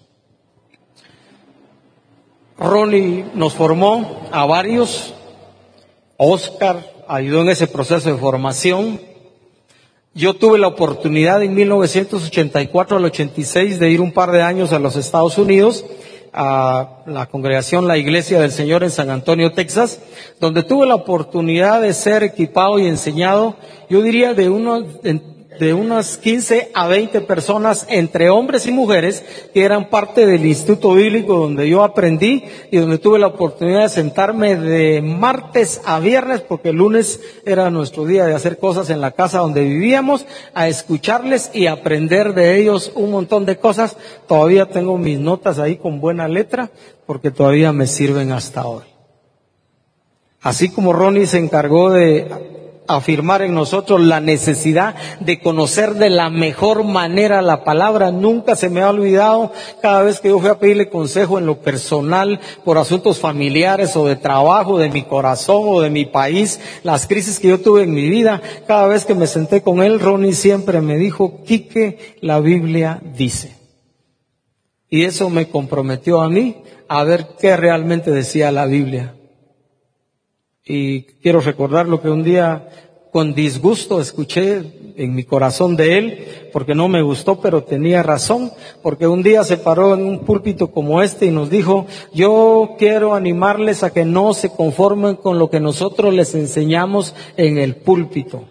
[2.58, 5.14] Ronnie nos formó a varios.
[6.16, 9.00] Oscar ayudó en ese proceso de formación.
[10.14, 14.78] Yo tuve la oportunidad en 1984 al 86 de ir un par de años a
[14.78, 15.84] los Estados Unidos
[16.34, 20.00] a la congregación La Iglesia del Señor en San Antonio, Texas,
[20.40, 23.54] donde tuve la oportunidad de ser equipado y enseñado,
[23.88, 24.84] yo diría, de unos,
[25.58, 30.94] de unas 15 a 20 personas, entre hombres y mujeres, que eran parte del Instituto
[30.94, 36.40] Bíblico donde yo aprendí y donde tuve la oportunidad de sentarme de martes a viernes,
[36.40, 40.68] porque el lunes era nuestro día de hacer cosas en la casa donde vivíamos, a
[40.68, 43.96] escucharles y aprender de ellos un montón de cosas.
[44.26, 46.70] Todavía tengo mis notas ahí con buena letra,
[47.06, 48.84] porque todavía me sirven hasta hoy.
[50.40, 52.53] Así como Ronnie se encargó de
[52.86, 58.10] afirmar en nosotros la necesidad de conocer de la mejor manera la palabra.
[58.10, 61.60] Nunca se me ha olvidado cada vez que yo fui a pedirle consejo en lo
[61.60, 67.06] personal por asuntos familiares o de trabajo, de mi corazón o de mi país, las
[67.06, 68.42] crisis que yo tuve en mi vida.
[68.66, 73.56] Cada vez que me senté con él, Ronnie siempre me dijo, Quique, la Biblia dice.
[74.90, 76.56] Y eso me comprometió a mí
[76.88, 79.14] a ver qué realmente decía la Biblia.
[80.66, 82.68] Y quiero recordar lo que un día
[83.12, 84.62] con disgusto escuché
[84.96, 88.50] en mi corazón de él, porque no me gustó, pero tenía razón,
[88.82, 93.14] porque un día se paró en un púlpito como este y nos dijo, yo quiero
[93.14, 98.44] animarles a que no se conformen con lo que nosotros les enseñamos en el púlpito.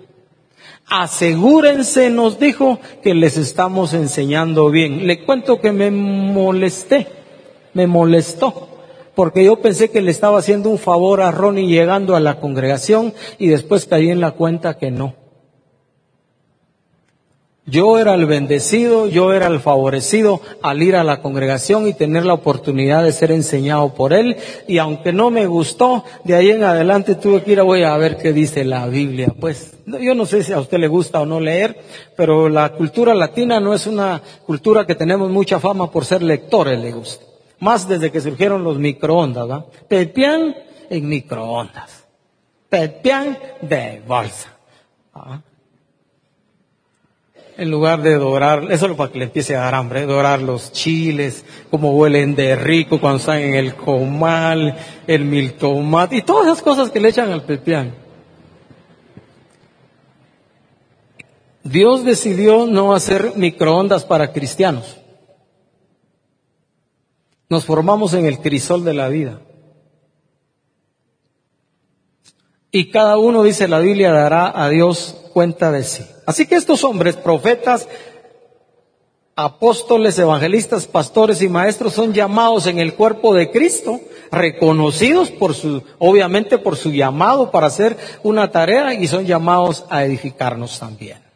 [0.86, 5.08] Asegúrense, nos dijo, que les estamos enseñando bien.
[5.08, 7.08] Le cuento que me molesté,
[7.74, 8.73] me molestó
[9.16, 13.14] porque yo pensé que le estaba haciendo un favor a Ronnie llegando a la congregación
[13.38, 15.16] y después caí en la cuenta que no.
[17.66, 22.26] Yo era el bendecido, yo era el favorecido al ir a la congregación y tener
[22.26, 24.36] la oportunidad de ser enseñado por él.
[24.68, 27.96] Y aunque no me gustó, de ahí en adelante tuve que ir a, voy a
[27.96, 29.34] ver qué dice la Biblia.
[29.40, 31.78] Pues yo no sé si a usted le gusta o no leer,
[32.18, 36.78] pero la cultura latina no es una cultura que tenemos mucha fama por ser lectores,
[36.78, 37.33] le gusta
[37.64, 39.66] más desde que surgieron los microondas, ¿va?
[39.88, 40.54] Pepián
[40.90, 42.06] en microondas.
[42.70, 44.50] Pepián de bolsa.
[47.56, 50.72] En lugar de dorar, eso es para que le empiece a dar hambre, dorar los
[50.74, 54.76] chiles, como huelen de rico cuando están en el comal,
[55.08, 57.96] el mil tomate y todas esas cosas que le echan al pepián.
[61.64, 64.98] Dios decidió no hacer microondas para cristianos.
[67.54, 69.40] Nos formamos en el crisol de la vida.
[72.72, 76.04] Y cada uno, dice la Biblia, dará a Dios cuenta de sí.
[76.26, 77.88] Así que estos hombres, profetas,
[79.36, 85.84] apóstoles, evangelistas, pastores y maestros son llamados en el cuerpo de Cristo, reconocidos por su,
[86.00, 91.33] obviamente por su llamado para hacer una tarea y son llamados a edificarnos también.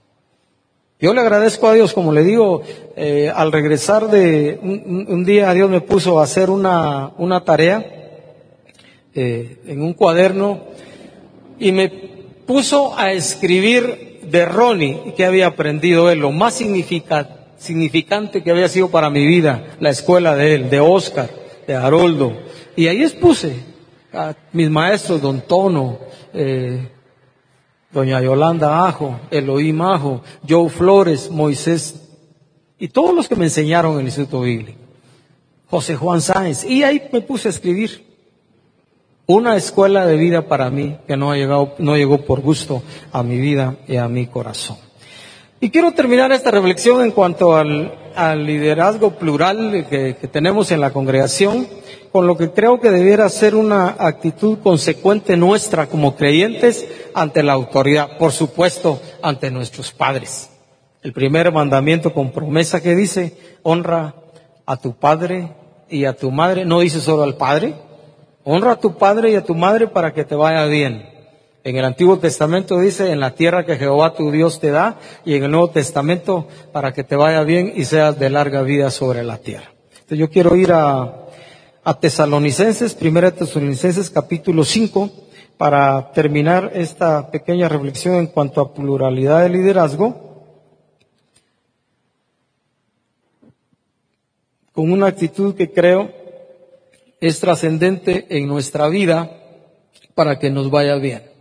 [0.99, 2.63] Yo le agradezco a Dios, como le digo,
[2.95, 7.85] eh, al regresar de un, día Dios me puso a hacer una, una tarea
[9.13, 10.61] eh, en un cuaderno
[11.59, 11.89] y me
[12.47, 18.89] puso a escribir de Ronnie que había aprendido él, lo más significante que había sido
[18.89, 21.29] para mi vida, la escuela de él, de Oscar,
[21.67, 22.33] de Haroldo.
[22.75, 23.53] Y ahí expuse
[24.11, 25.99] a mis maestros, don Tono,
[26.33, 26.87] eh,
[27.97, 31.95] doña Yolanda Ajo, Elohim Ajo, Joe Flores, Moisés,
[32.77, 34.77] y todos los que me enseñaron en el Instituto Bíblico.
[35.67, 36.63] José Juan Sáenz.
[36.63, 38.05] Y ahí me puse a escribir.
[39.25, 43.23] Una escuela de vida para mí que no ha llegado, no llegó por gusto a
[43.23, 44.77] mi vida y a mi corazón.
[45.59, 47.93] Y quiero terminar esta reflexión en cuanto al,
[48.35, 51.67] liderazgo plural que, que, tenemos en la congregación,
[52.11, 57.53] con lo que creo que debiera ser una actitud consecuente nuestra como creyentes ante la
[57.53, 60.49] autoridad, por supuesto, ante nuestros padres.
[61.03, 64.15] El primer mandamiento con promesa que dice, honra
[64.65, 65.53] a tu padre
[65.89, 67.75] y a tu madre, no dice solo al padre,
[68.43, 71.16] honra a tu padre y a tu madre para que te vaya bien.
[71.67, 75.35] En el Antiguo Testamento dice, en la tierra que Jehová tu Dios te da, y
[75.35, 79.21] en el Nuevo Testamento, para que te vaya bien y seas de larga vida sobre
[79.21, 79.73] la tierra.
[79.91, 81.25] Entonces yo quiero ir a,
[81.99, 85.11] Tesalonicenses, primera Tesalonicenses capítulo 5,
[85.57, 90.55] para terminar esta pequeña reflexión en cuanto a pluralidad de liderazgo,
[94.71, 96.13] con una actitud que creo
[97.19, 99.29] es trascendente en nuestra vida
[100.15, 101.35] para que nos vaya bien.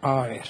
[0.00, 0.42] A ver.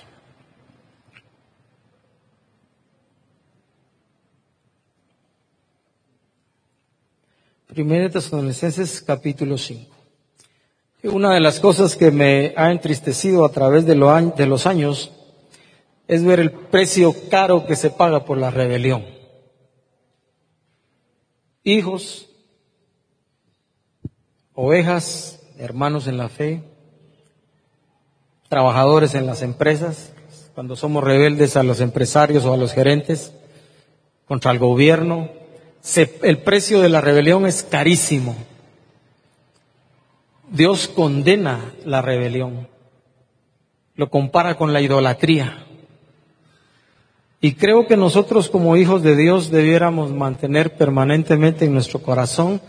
[7.69, 9.95] Primera Tesalonicenses capítulo 5.
[11.05, 15.13] Una de las cosas que me ha entristecido a través de, los años
[16.09, 19.05] es ver el precio caro que se paga por la rebelión.
[21.63, 22.31] Hijos,
[24.55, 26.63] ovejas, hermanos en la fe,
[28.49, 30.13] trabajadores en las empresas,
[30.55, 33.33] cuando somos rebeldes a los empresarios o a los gerentes,
[34.27, 35.31] contra el gobierno,
[36.23, 38.37] el precio de la rebelión es carísimo.
[40.51, 42.69] Dios condena la rebelión,
[43.95, 45.65] lo compara con la idolatría.
[47.41, 52.61] Y creo que nosotros como hijos de Dios debiéramos mantener permanentemente en nuestro corazón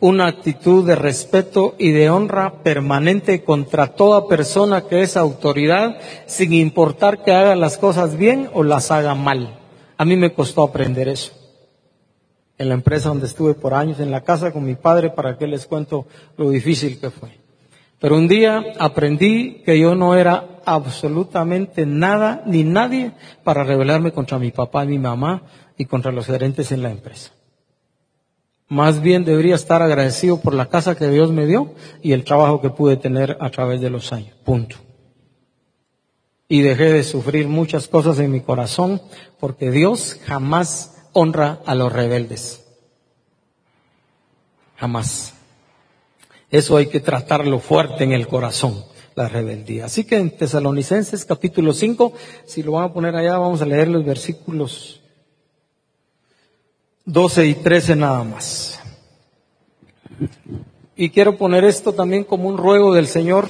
[0.00, 6.52] una actitud de respeto y de honra permanente contra toda persona que es autoridad, sin
[6.52, 9.58] importar que haga las cosas bien o las haga mal.
[9.96, 11.32] A mí me costó aprender eso
[12.58, 15.46] en la empresa donde estuve por años, en la casa con mi padre, para que
[15.46, 17.30] les cuento lo difícil que fue.
[17.98, 23.12] Pero un día aprendí que yo no era absolutamente nada ni nadie
[23.44, 25.42] para rebelarme contra mi papá y mi mamá
[25.78, 27.35] y contra los gerentes en la empresa.
[28.68, 32.60] Más bien debería estar agradecido por la casa que Dios me dio y el trabajo
[32.60, 34.34] que pude tener a través de los años.
[34.44, 34.76] Punto.
[36.48, 39.00] Y dejé de sufrir muchas cosas en mi corazón
[39.38, 42.64] porque Dios jamás honra a los rebeldes.
[44.76, 45.34] Jamás.
[46.50, 49.86] Eso hay que tratarlo fuerte en el corazón, la rebeldía.
[49.86, 52.12] Así que en Tesalonicenses capítulo 5,
[52.46, 55.00] si lo van a poner allá, vamos a leer los versículos
[57.06, 58.80] 12 y 13 nada más.
[60.96, 63.48] Y quiero poner esto también como un ruego del Señor,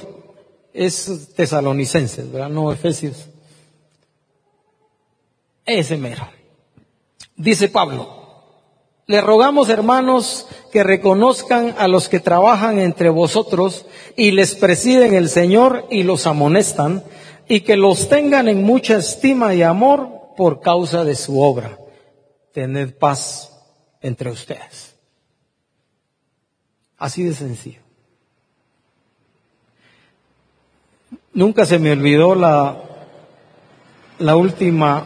[0.73, 2.49] es tesalonicenses, ¿verdad?
[2.49, 3.29] No Efesios.
[5.65, 6.27] Ese mero.
[7.35, 8.17] Dice Pablo,
[9.07, 13.85] le rogamos hermanos que reconozcan a los que trabajan entre vosotros
[14.15, 17.03] y les presiden el Señor y los amonestan
[17.47, 21.79] y que los tengan en mucha estima y amor por causa de su obra.
[22.57, 23.55] Tened paz
[24.01, 24.95] entre ustedes.
[26.97, 27.81] Así de sencillo.
[31.33, 32.81] Nunca se me olvidó la,
[34.17, 35.05] la última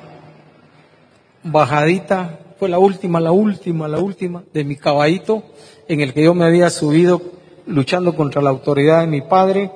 [1.43, 5.43] bajadita, fue la última, la última, la última de mi caballito
[5.89, 7.21] en el que yo me había subido
[7.65, 9.71] luchando contra la autoridad de mi padre.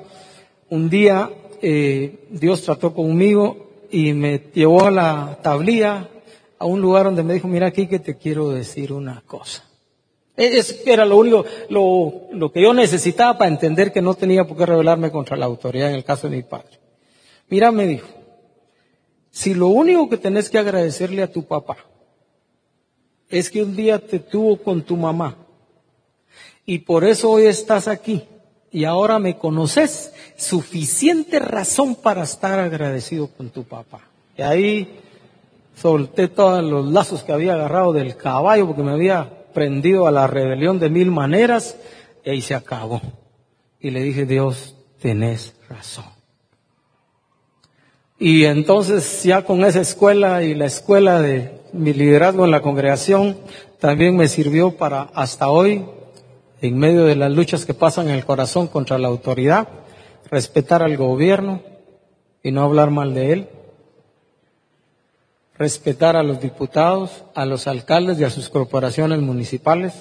[0.70, 6.08] Un día eh, Dios trató conmigo y me llevó a la tablilla,
[6.58, 9.64] a un lugar donde me dijo, mira aquí que te quiero decir una cosa.
[10.36, 14.44] E, es, era lo único, lo, lo que yo necesitaba para entender que no tenía
[14.44, 16.78] por qué rebelarme contra la autoridad en el caso de mi padre.
[17.48, 18.08] Mira, me dijo,
[19.30, 21.76] si lo único que tenés que agradecerle a tu papá
[23.28, 25.36] es que un día te tuvo con tu mamá
[26.64, 28.24] y por eso hoy estás aquí
[28.72, 34.00] y ahora me conoces, suficiente razón para estar agradecido con tu papá.
[34.36, 35.00] Y ahí
[35.76, 40.26] solté todos los lazos que había agarrado del caballo porque me había prendido a la
[40.26, 41.76] rebelión de mil maneras
[42.24, 43.00] y ahí se acabó.
[43.78, 46.06] Y le dije, Dios, tenés razón.
[48.18, 53.36] Y entonces ya con esa escuela y la escuela de mi liderazgo en la congregación
[53.78, 55.84] también me sirvió para hasta hoy,
[56.62, 59.68] en medio de las luchas que pasan en el corazón contra la autoridad,
[60.30, 61.60] respetar al gobierno
[62.42, 63.48] y no hablar mal de él,
[65.58, 69.94] respetar a los diputados, a los alcaldes y a sus corporaciones municipales,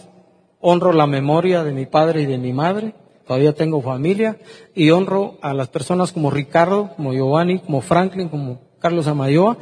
[0.60, 2.95] honro la memoria de mi padre y de mi madre,
[3.28, 4.38] todavía tengo familia.
[4.74, 9.58] Y honro a las personas como Ricardo, como Giovanni, como Franklin, como Carlos Amayoa,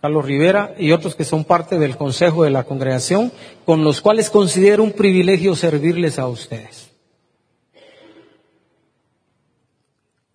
[0.00, 3.32] Carlos Rivera y otros que son parte del consejo de la congregación,
[3.64, 6.87] con los cuales considero un privilegio servirles a ustedes.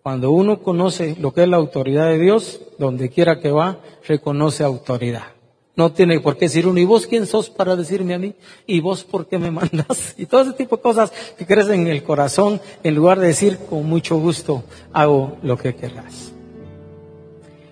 [0.03, 4.61] Cuando uno conoce lo que es la autoridad de Dios, donde quiera que va, reconoce
[4.65, 5.27] autoridad.
[5.77, 8.35] No tiene por qué decir uno, ¿y vos quién sos para decirme a mí?
[8.67, 10.13] ¿Y vos por qué me mandas?
[10.17, 13.57] Y todo ese tipo de cosas que crecen en el corazón, en lugar de decir,
[13.69, 16.33] con mucho gusto, hago lo que querrás.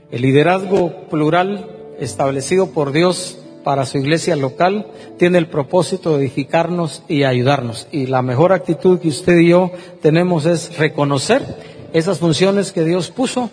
[0.10, 1.70] El liderazgo plural
[2.00, 4.88] establecido por Dios para su iglesia local
[5.20, 7.90] tiene el propósito de edificarnos y ayudarnos.
[7.92, 9.72] Y la mejor actitud que usted y yo
[10.02, 13.50] tenemos es reconocer esas funciones que Dios puso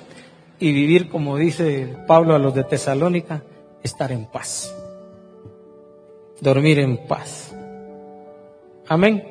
[0.60, 3.42] y vivir, como dice Pablo a los de Tesalónica,
[3.82, 4.74] estar en paz.
[6.40, 7.54] Dormir en paz.
[8.86, 9.24] Amén.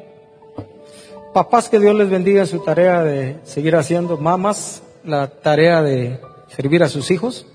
[1.33, 4.17] Papás, que Dios les bendiga su tarea de seguir haciendo.
[4.17, 6.19] Mamás, la tarea de
[6.55, 7.45] servir a sus hijos.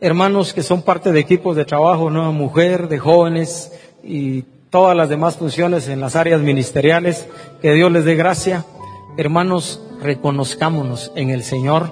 [0.00, 3.72] Hermanos que son parte de equipos de trabajo, nueva mujer, de jóvenes
[4.04, 7.26] y todas las demás funciones en las áreas ministeriales.
[7.62, 8.64] Que Dios les dé gracia.
[9.18, 11.90] Hermanos, reconozcámonos en el Señor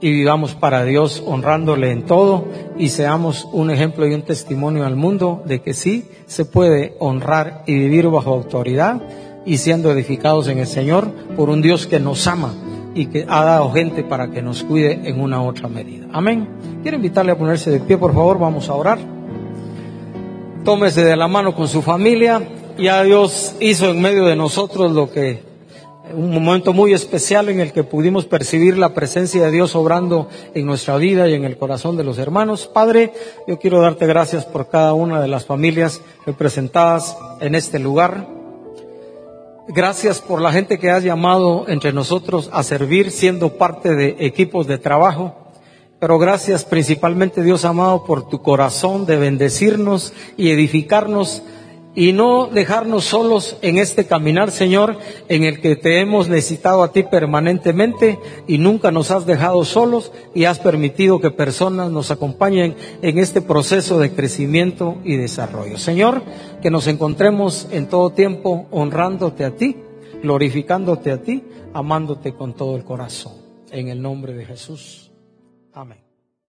[0.00, 2.46] y vivamos para Dios honrándole en todo
[2.78, 7.64] y seamos un ejemplo y un testimonio al mundo de que sí se puede honrar
[7.66, 9.02] y vivir bajo autoridad
[9.44, 12.54] y siendo edificados en el Señor por un Dios que nos ama
[12.94, 16.06] y que ha dado gente para que nos cuide en una otra medida.
[16.14, 16.48] Amén.
[16.80, 18.98] Quiero invitarle a ponerse de pie, por favor, vamos a orar.
[20.64, 22.40] Tómese de la mano con su familia.
[22.78, 25.47] Ya Dios hizo en medio de nosotros lo que
[26.14, 30.66] un momento muy especial en el que pudimos percibir la presencia de Dios obrando en
[30.66, 32.66] nuestra vida y en el corazón de los hermanos.
[32.66, 33.12] Padre,
[33.46, 38.26] yo quiero darte gracias por cada una de las familias representadas en este lugar.
[39.68, 44.66] Gracias por la gente que has llamado entre nosotros a servir siendo parte de equipos
[44.66, 45.34] de trabajo.
[46.00, 51.42] Pero gracias principalmente Dios amado por tu corazón de bendecirnos y edificarnos
[51.94, 56.92] y no dejarnos solos en este caminar, Señor, en el que te hemos necesitado a
[56.92, 62.76] ti permanentemente y nunca nos has dejado solos y has permitido que personas nos acompañen
[63.02, 65.78] en este proceso de crecimiento y desarrollo.
[65.78, 66.22] Señor,
[66.62, 69.76] que nos encontremos en todo tiempo honrándote a ti,
[70.22, 73.34] glorificándote a ti, amándote con todo el corazón.
[73.70, 75.10] En el nombre de Jesús.
[75.72, 76.07] Amén.